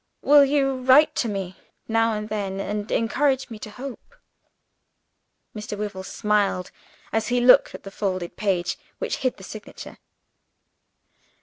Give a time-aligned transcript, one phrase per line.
[0.23, 1.57] Will you write to me
[1.87, 4.15] now and then, and encourage me to hope?"
[5.55, 5.77] Mr.
[5.77, 6.71] Wyvil smiled,
[7.13, 9.99] as he looked at the folded page, which hid the signature.